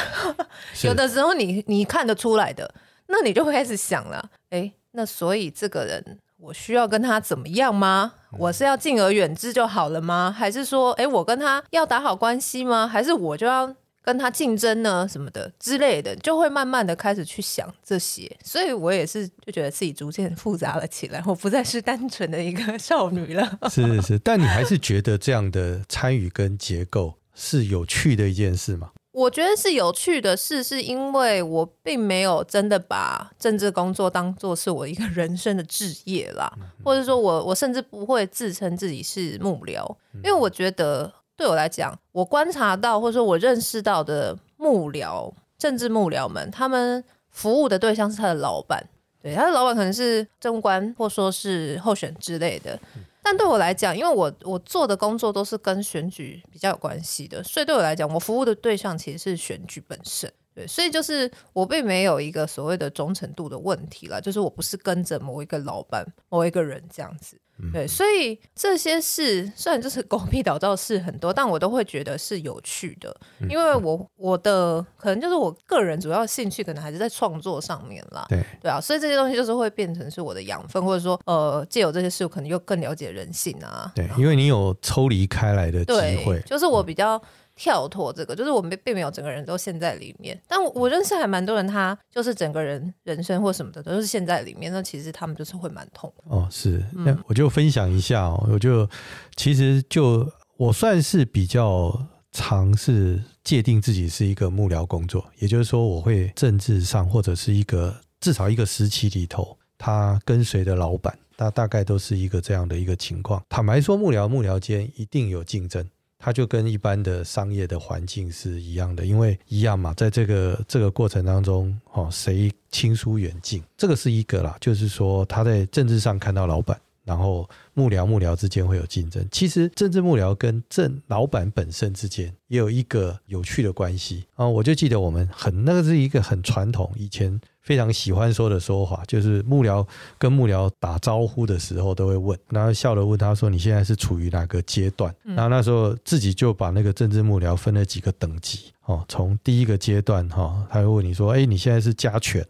[0.84, 2.72] 有的时候你你看得出来的，
[3.08, 8.12] 那你就会开始想了，哎、欸，那所以这个人我需要跟他怎么样吗？
[8.38, 10.34] 我是要敬而远之就好了吗？
[10.36, 12.86] 还是说，哎、欸，我跟他要打好关系吗？
[12.86, 13.74] 还是我就要？
[14.06, 23.58] 跟他竞争呢，什么的之类的，就会慢慢的开始去想这些，所以我也是就觉得自己逐渐复杂了起来，我不再是单纯的一个少女了。
[23.68, 28.90] 是是是，但你还是觉得这样的参与跟结构是有趣的一件事吗？
[29.16, 36.52] 我觉得是有趣的事，是因为我并没有真的把政治工作当做是我一个人生的志业啦，
[36.84, 41.12] 或者说我我甚至不会自称自己是幕僚，因为我觉得。
[41.38, 48.82] 对我来讲，我观察到或者说我认识到的幕僚、政治幕僚们，他们服务的对象是他的老板，
[49.22, 52.80] 对，他的老板可能是政务官或说是候选之类的。
[53.28, 60.32] 但对我来讲，因为我我做的工作都是跟选举比较有关系的，所以对我来讲，我服务的对象其实是选举本身。
[60.54, 67.36] 对，所以就是我并没有一个所谓的忠诚度的问题了，就是我不是跟着某一个老板、某一个人这样子。
[67.72, 73.14] 对，所以这些事虽然就是狗屁倒灶事很多，但我都会觉得是有趣的，
[73.48, 78.26] 因为我我的可能就是我个人主要兴趣可能还是在创作上面啦。
[78.28, 83.90] 对对啊，所以这些东西就是会变成是我的养分，或者说呃，借由这些事，我可能又更了解人性啊。
[83.94, 85.92] 对，因为你有抽离开来的机
[86.24, 87.20] 会，就是我比较。
[87.56, 96.46] 跳脱这个，就是我们并没有整个人都陷在里面，但我我认识还蛮多人，他就是整个人人生或什么的都是陷在里面，那其实他们就是会蛮痛哦。
[96.50, 98.88] 是，那、嗯、我就分享一下哦，我就
[99.36, 113.42] 其实就我算是比较尝试界定自己是一个幕僚工作，也就是说，我会政治上或者是一个至少一个时期里头，他跟随的老板，他大概都是一个这样的一个情况。
[113.48, 115.88] 坦白说，幕僚幕僚间一定有竞争。
[116.18, 129.24] 他就跟一般的商业的环境是一样的，因为一样嘛，在这个这个过程当中，哦，谁亲疏远近，这个是一个啦，就是说他在政治上看到老板，然后幕僚幕僚之间会有竞争。
[129.30, 137.40] 其实政治幕僚跟政老板本身之间也有一个有趣的关系啊，我就记得我们很那个是一个很传统以前。
[137.66, 139.84] 非常喜欢说的说法，就是幕僚
[140.18, 148.70] 跟幕僚打招呼的时候都会问，然后笑着问他说：“你现在是处于哪个阶段？”然后那时候自己就把那个政治幕僚分了几个等级。
[148.84, 152.46] 哦，从第一个阶段哈、哦，他会问你说：“哎，你现在是家犬，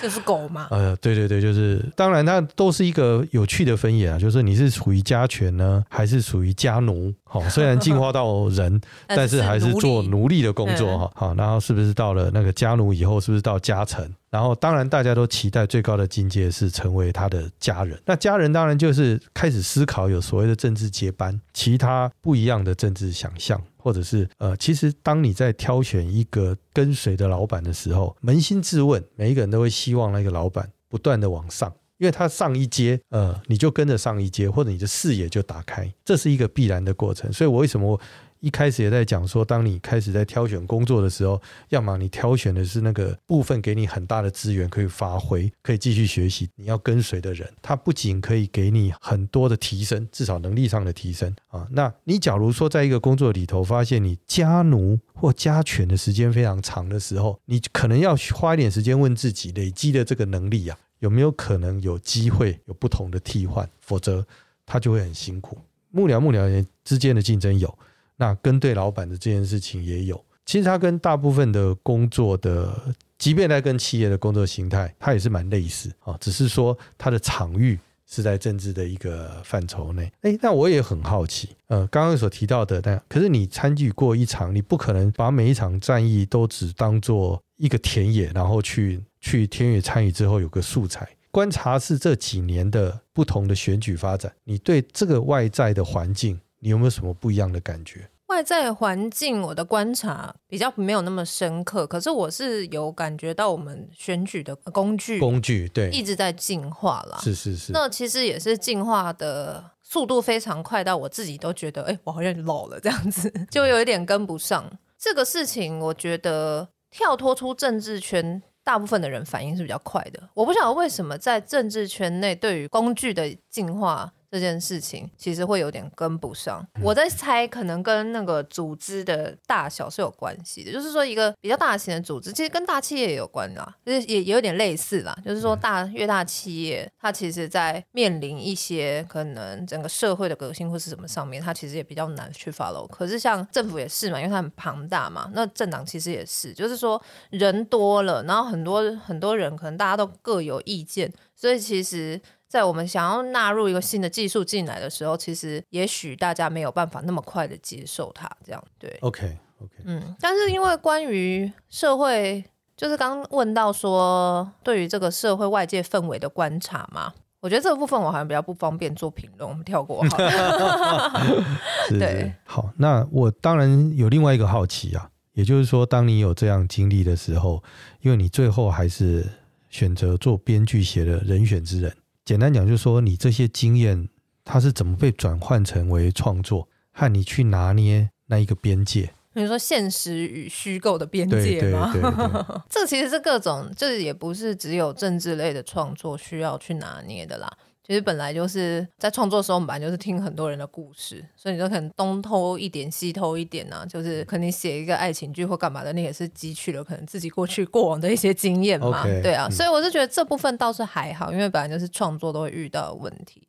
[0.00, 7.12] 这是狗吗？”呃，对对对，就是，当然那都是一个有趣的分野啊，就是你是属于家犬呢，还是属于家奴？
[7.24, 11.12] 好、哦，虽然进化到人， 但是还是做奴隶的工作哈。
[11.14, 14.12] 好、嗯哦，然后是不是到了那个家奴以后，是不是到家臣？
[14.30, 17.98] 然后当然大家都期待最高的境界是成为他的家人。
[18.04, 23.62] 那家人当然就是开始思考有所谓的政治接班，其他不一样的政治想象。
[23.78, 37.32] 或者是呃，其实当你在挑选一个跟随的老板的时候，扪心自问，每一个人都会希望那个老板不断的往上，因为他上一阶，呃，你就跟着上一阶，或者你的视野就打开，这是一个必然的过程。
[37.32, 38.00] 所以我为什么？
[38.40, 51.66] 一开始也在讲说，当你开始在挑选工作的时候，要么你挑选的是那个部分给你很大的资源可以发挥，可以继续学习，你要跟随的人，他不仅可以给你很多的提升，至少能力上的提升啊。
[51.70, 63.68] 那你假如说在一个工作里头发现你家奴或家犬的时间非常长的时候，你可能要花一点时间问自己，累积的这个能力啊，有没有可能有机会有不同的替换？
[63.80, 64.26] 否则
[64.64, 65.58] 他就会很辛苦。
[65.90, 67.76] 幕僚幕僚之间的竞争有。
[68.18, 80.10] 那跟对老板的这件事情也有，其实他跟大部分的工作的，即便在跟企业的工作形态，它也是蛮类似啊，只是说它的场域是在政治的一个范畴内。
[80.22, 96.40] 哎，那我也很好奇，呃，刚刚所提到的，但可是你参与过一场，你不可能把每一场战役都只当做一个田野，然后去去田野参与之后有个素材观察，是这几年的不同的选举发展，你对这个外在的环境。
[96.60, 98.08] 你有没有什么不一样的感觉？
[98.28, 107.18] 外在环境，我的观察比较没有那么深刻，可是我是有感觉到我们选举的工具，工具对，一直在进化啦。
[107.20, 107.72] 是是是。
[107.72, 114.78] 那其实也是进化的速度非常快，到我自己都觉得，哎、欸，我好像老了这样子， 就有一点跟不上。
[114.98, 120.28] 这个事情，我觉得跳脱出政治圈，大部分的人反应是比较快的。
[120.34, 124.12] 我不晓得为什么在政治圈内，对于工具的进化。
[124.36, 130.70] 这件事情其实会有点跟不上，我在猜，可能跟那个组织的大小是有关系的。
[130.70, 135.16] 就是说，一个比较大型的组织，其实跟大企业也有关啦，就是也也有点类似啦。
[135.24, 142.86] 就是说，大越大企业，它其实在面临一些可能整个社会的革新或是什么上面，它其实也比较难去 follow。
[142.88, 152.20] 可是像政府也是嘛，因为它很庞大嘛，那政党其实也是，就是说人多了，然后很多很多人可能大家都各有意见，所以其实。
[152.48, 158.96] 在我们想要纳入一个新的技术进来的时候，其实也许大家没有办法那么快的接受它，这样对。
[159.00, 162.44] OK OK，嗯，但是因为关于社会，
[162.76, 171.44] 就是刚问到说对于这个社会外界氛围的观察嘛，我觉得这个部分我好像比较不方便做评论，我们跳过好了。
[171.88, 177.62] 是对，好，那我当然有另外一个好奇啊，也就是说，当你有这样经历的时候，
[178.00, 179.26] 因为你最后还是
[179.68, 181.96] 选择做编剧写的人选之人。
[182.26, 184.08] 简单讲，就是说你这些经验，
[184.44, 189.14] 它是怎么被转换成为创作，和你去拿捏那一个边界？
[189.34, 191.92] 你说现实与虚构的边界吗？
[191.92, 197.48] 对对对对 这其实是各种，这也不是只有政治类的创作需要去拿捏的啦。
[197.86, 213.46] 其实本来就是在创作的时候，我们本来就是听很多人的故事，所以你就可能东偷一点，西偷一点啊，就是可能写一个爱情剧或干嘛的，你也是汲取了可能自己过去过往的一些经验嘛，okay, 对啊，嗯，所以我是觉得这部分倒是还好，因为本来就是创作都会遇到的问题，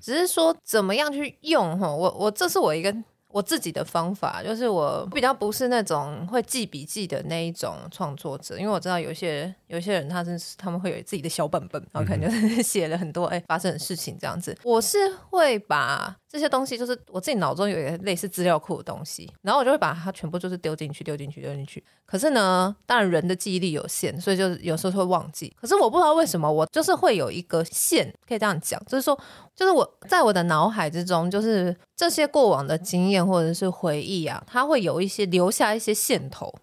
[0.00, 2.94] 只是说怎么样去用哈，我我这是我一个。
[3.32, 14.56] 我自己的方法就是，我比较不是那种会记笔记的那一种创作者，因为我知道有些有些人他是他们会有自己的小本本，然后可能就是写了很多哎发生的事情这样子。
[14.64, 14.98] 我是
[15.30, 21.82] 会把这些东西，就是我自己脑中有一个类似资料库的东西，然后我就会把它全部就是丢进去，丢进去，丢进去。
[22.06, 25.52] 可是呢，当然人的记忆力有限，所以就是有时候会忘记。
[25.60, 29.18] 可是我不知道为什么，我就是会有一个线，可以这样讲，就是说，
[29.56, 36.54] 就是我在我的脑海之中，就是这些过往的经验或者是回忆啊，它会有一些留下一些线头。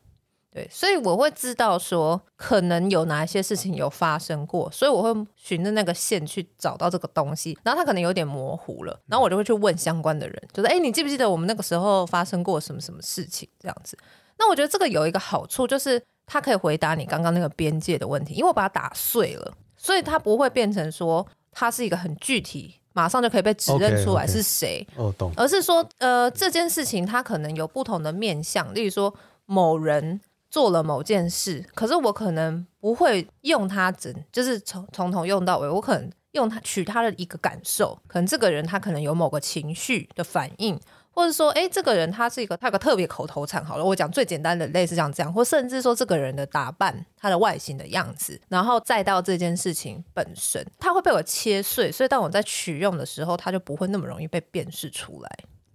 [0.58, 13.96] 对，所以我会知道说可能有哪一些事情有发生过，所以我会循着那个线去找到这个东西，然后它可能有点模糊了，然后我就会去问相关的人，就是哎，你记不记得我们那个时候发生过什么什么事情这样子？
[14.40, 22.74] 那我觉得这个有一个好处，就是它可以回答你刚刚那个边界的问题，因为我把它打碎了，所以它不会变成说它是一个很具体。
[22.94, 25.04] 马上就可以被指认出来是谁，okay, okay.
[25.04, 25.32] Oh, 懂。
[25.38, 29.14] 而是说，呃，这件事情它可能有不同的面向，例如说
[29.46, 30.20] 某人
[30.58, 40.76] 做了某件事，可是我可能不会用它整，就是从从头用到尾，我可能用它取他的一个感受，可能这个人他可能有某个情绪的反应。
[41.12, 43.64] 或者说，哎，这个人他是一个，他有个特别口头禅。
[43.64, 55.30] 好了，我讲最简单的，类似像这样，或甚至说这个人的打扮，他的外形的样子，然后再到这件事情本身，他会被我切碎，所以当我在取用的时候，他就不会那么容易被辨识出来。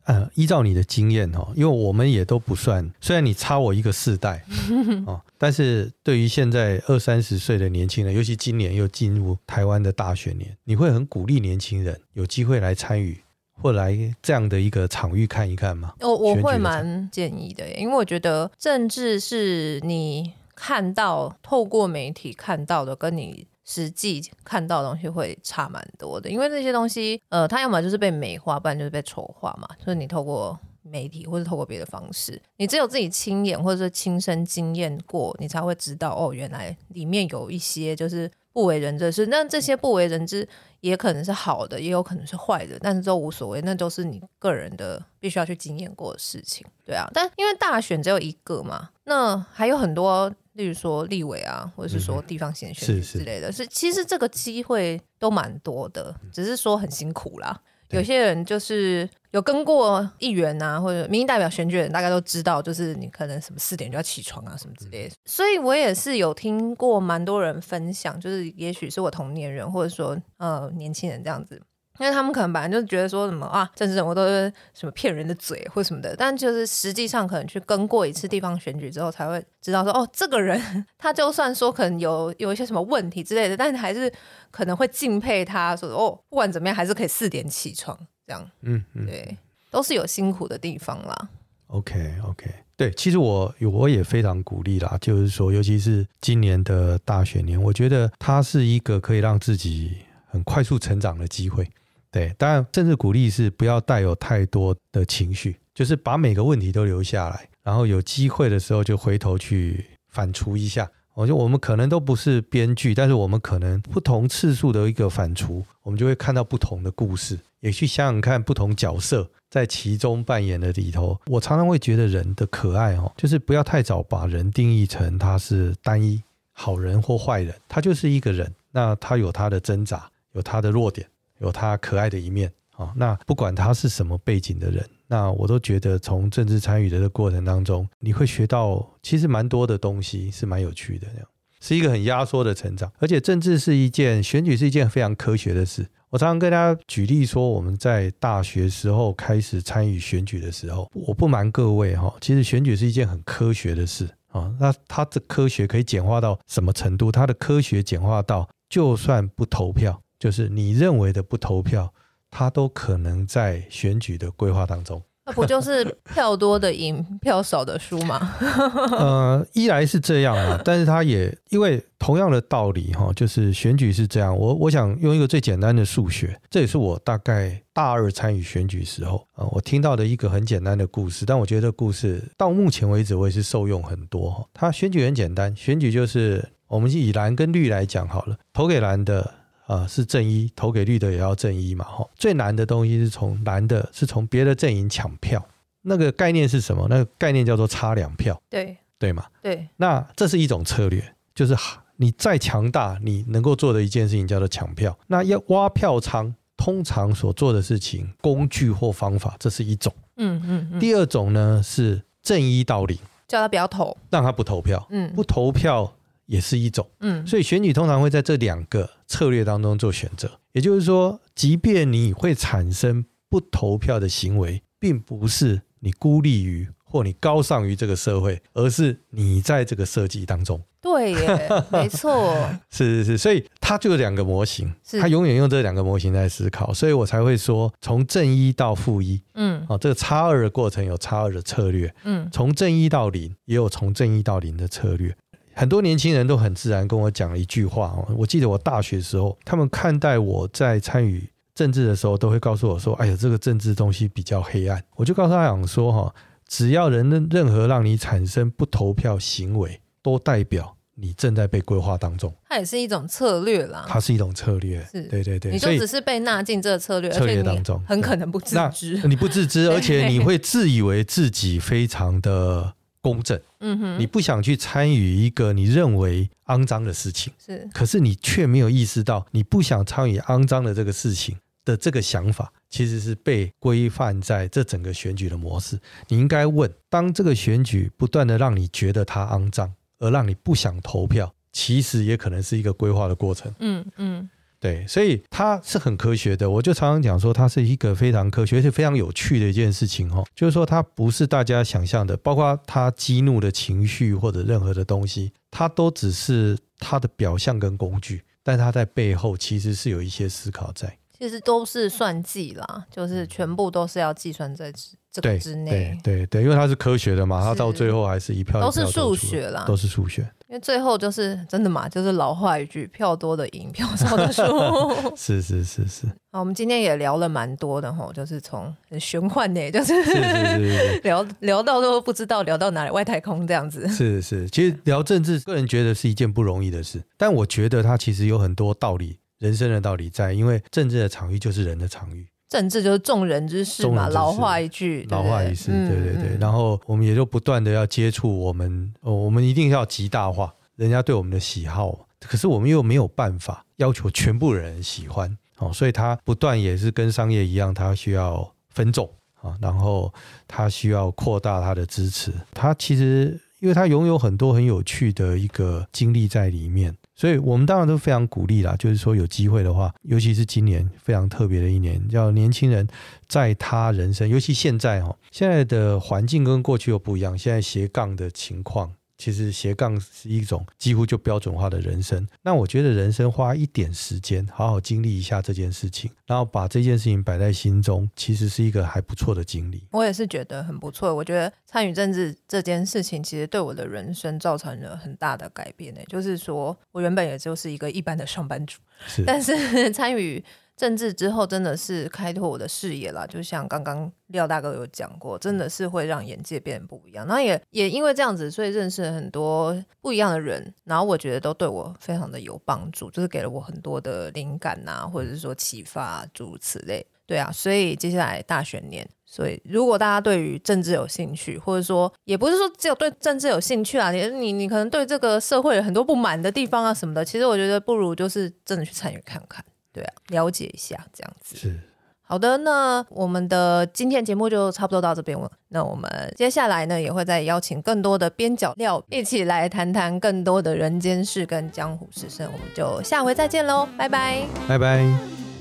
[0.05, 4.45] 呃，依照你的经验哦，因为我们也都不算，虽然你差我一个世代
[5.07, 13.21] 哦，但是对于现在二三十岁的年轻人，尤其今年又进入台湾的大选年，你会很鼓励年轻人有机会来参与。
[13.55, 15.95] 或来这样的一个场域看一看吗？
[16.01, 26.29] 我我会蛮建议的，因为我觉得政治是你看到透过媒体看到的，跟你实际看到的东西会差蛮多的。
[26.29, 29.69] 因为那些东西，呃，它要么就是被美化，不然就是被丑化嘛。
[29.79, 38.31] 就是你透过媒体或者透过别的方式，你只有自己亲眼或者是亲身经验过，你才会知道哦，原来里面有一些就是。
[38.55, 40.47] 不为人知的事，那这些不为人知
[40.81, 47.09] 也可能是好的，也有可能是坏的，但是都无所谓，那都是你个人的必须要去经验过的事情，对啊。
[47.15, 57.61] 但因为大选只有一个嘛，那还有很多，例如说立委啊，或者是说地方选举之类的，是，其实这个机会都蛮多的，只是说很辛苦啦。
[57.91, 65.15] 有些人就是有跟过议员啊，或者民意代表选举人，大家都知道，就是你可能什么四点就要起床啊，什么之类的。
[65.27, 71.61] 所以我也是有听过蛮多人分享，就是也许是我同年人，或者说呃年轻人这样子，
[71.99, 84.13] 因为他们可能本来就觉得说什么啊，政治人物都是什么骗人的嘴或什么的，但就是实际上可能去跟过一次地方选举之后，才会知道说哦，这个人他就算说可能有有一些什么问题之类的，但是还是。
[84.53, 89.39] 可能会敬佩他，说哦，不管怎么样，还是可以四点起床，这样，嗯嗯，对，
[89.71, 91.29] 都是有辛苦的地方啦。
[91.69, 101.67] OK OK，对，其实我我也非常鼓励啦，就是说，尤其是今年的大选年，我觉得它是一个可以让自己很快速成长的机会。
[102.13, 110.89] 对，当然，甚至鼓励是不要带有太多的情绪，就是把每个问题都留下来，然后有机会的时候就回头去反刍一下。
[111.15, 121.19] 我觉得我们可能都不是编剧，但是我们可能不同次数的一个反刍，我们就会看到不同的故事，也去想想看不同角色在其中扮演的里头。
[121.27, 131.07] 我常常会觉得人的可爱哦，就是不要太早把人定义成他是单一好人或坏人，他就是一个人，那他有他的挣扎，有他的弱点，
[131.43, 132.93] 有他可爱的一面啊。
[132.97, 134.83] 那不管他是什么背景的人。
[135.09, 141.29] 那我都觉得，从政治参与的这过程当中，你会学到其实蛮多的东西，是蛮有趣的，这样
[141.61, 142.91] 是一个很压缩的成长。
[142.99, 145.87] 而且政治是一件选举是一件非常科学的事。
[146.09, 154.51] 我常常跟大家举例说，我们在大学时候开始参与选举的时候，我不瞒各位哈，其实选举是一件很科学的事啊。
[154.59, 157.13] 那它的科学可以简化到什么程度？
[157.13, 161.93] 它的科学简化到，就算不投票，就是你认为的不投票。
[162.35, 168.19] 它都可能在选举的规划当中，那不就是票多的赢，票少的输吗？
[168.99, 174.35] 呃，一来是这样啊，但是它也因为同样的道理哈，就是选举是这样。
[174.35, 181.27] 我我想用一个最简单的数学，这也是我大概大二参与选举时候啊，我听到的一个很简单的故事。
[181.27, 184.49] 但我觉得这故事到目前为止，我也是受用很多。
[184.55, 189.35] 它选举很简单，选举就是我们以蓝跟绿来讲好了，投给蓝的。
[189.67, 192.07] 啊、呃，是正一，投给绿的也要正一嘛，哈。
[192.17, 195.45] 最难的东西是从蓝的，是从别的阵营抢票。
[195.83, 196.87] 那个概念是什么？
[196.89, 199.25] 那个概念叫做差两票，对对嘛？
[199.43, 199.69] 对。
[199.77, 201.57] 那这是一种策略，就是
[201.97, 204.97] 你再强大，你能够做的一件事情叫做抢票。
[205.07, 209.93] 那要挖票仓，通常所做的事情、工具或方法，这是一种。
[210.17, 210.81] 嗯嗯，嗯。
[210.81, 212.97] 第二种呢是正一到零，
[213.27, 214.87] 叫他不要投，让他不投票。
[214.91, 215.93] 嗯，不投票。
[216.33, 220.31] 也是一种，嗯，所以选举通常会在这两个策略当中做选择。
[220.53, 230.59] 也就是说，即便你会产生不投票的行为，并不是你孤立于或你高尚于这个社会，而是你在这个设计当中。
[230.81, 232.35] 对耶， 没错，
[232.71, 245.15] 是是是，所以它就有两个模型，它永远用这两个模型在思考，所以我才会说从正一到负一，嗯，哦，这个差二的过程有差二的策略，嗯，从正一到零也有从正一到零的策略。
[245.55, 256.15] 很多年轻人都很自然跟我讲了一句话哦，我记得我大学的时候，他们看待我在参与政治的时候，都会告诉我说：“哎呀，这个政治东西比较黑暗。”我就告诉他讲说：“哈，
[256.49, 263.85] 只要人任任何让你产生不投票行为，都代表你正在被规划当中。”它也是一种策略啦。
[263.87, 269.07] 它是一种策略，是对对对，你就只是被纳进这个策略策略当中，很可能不自知。
[269.07, 272.75] 你不自知，而且你会自以为自己非常的。
[273.03, 285.79] 公正，嗯哼，你不想去参与一个你认为肮脏的事情，是，可是你却没有意识到，你不想参与肮脏的这个事情的这个想法，其实是被规范在这整个选举的模式。
[286.09, 293.53] 你应该问：当这个选举不断的让你觉得它肮脏，而让你不想投票，其实也可能是一个规划的过程。
[293.59, 294.31] 嗯嗯。
[294.63, 296.49] 对，所以它是很科学的。
[296.49, 300.25] 我就常常讲说，它是一个非常科学、而且非常有趣的一件事情哦。
[300.37, 310.97] 就是说，它不是大家想象的，包括它激怒的情绪或者任何的东西，它都只是它的表象跟工具，但它在背后其实是有一些思考在。
[311.23, 314.73] 其实都是算计啦，就是全部都是要计算在
[315.13, 315.71] 这个之内。
[316.03, 320.23] 对对对，因为它是科学的嘛，它到最后还是一票，都是数学啦，都是数学。
[320.49, 324.43] 因为最后就是真的嘛，就是老话一句，票多的赢，票少的输。
[325.15, 326.09] 是是是是。
[326.33, 333.89] 好，我们今天也聊了蛮多的吼，就是从很玄幻呢，就是，是，是，是，是 聊聊到都不知道聊到哪里，外太空这样子。
[333.89, 342.25] 是是，其实聊政治，个人觉得是一件不容易的事，但我觉得它其实有很多道理，人生的道理在，因为政治的场域就是人的场域。
[342.49, 346.39] 政治就是众人之事嘛，老话一句，老话一句，对对对。
[346.39, 360.15] 然后我们也就不断的要接触我们，我们一定要极大化人家对我们的喜好，可是我们又没有办法要求全部人喜欢，哦，所以他不断也是跟商业一样，他需要分众啊，然后
[360.47, 366.95] 他需要扩大他的支持，他其实因为他拥有很多很有趣的一个经历在里面。
[367.15, 372.87] 所以我们当然都非常鼓励啦，就是说有机会的话，尤其是今年非常特别的一年，叫年轻人
[373.29, 378.93] 在他人生，尤其现在哦，现在的环境跟过去又不一样，现在斜杠的情况。
[379.23, 382.27] 其实斜杠是一种几乎就标准化的人生。
[382.43, 389.87] 那我觉得人生花一点时间，好好经历一下这件事情，然后把这件事情摆在心中，其实是一个还不错的经历。
[389.93, 391.15] 我也是觉得很不错。
[391.15, 395.95] 我觉得参与政治这件事情，其实对我的人生造成了很大的改变。
[395.95, 399.55] 呢，就是说我原本也就是一个一般的上班族，是，但是
[399.95, 400.45] 参与。
[400.77, 407.27] 政治之后真的是开拓我的视野了，就像刚刚廖大哥有讲过，真的是会让眼界变得不一样。
[407.27, 417.07] 然后也也因为这样子，所以认识了很多不一样的人，然后我觉得都对我非常的有帮助，就是给了我很多的灵感呐，或者是说启发诸如此类。
[417.25, 429.65] 对啊，所以接下来大选年，所以如果大家对于政治有兴趣，或者说也不是说只有对政治有兴趣啊，你你你可能对这个社会有很多不满的地方啊什么的，其实我觉得不如就是真的去参与看看。
[429.93, 431.81] 对啊，了解一下这样子是
[432.25, 432.57] 好的。
[432.59, 435.51] 那我们的今天节目就差不多到这边了。
[435.69, 442.43] 那我们接下来呢，也会再邀请更多的边角料一起来谈谈更多的人间事跟江湖事事。
[442.45, 445.52] 我们就下回再见喽，拜拜，拜拜。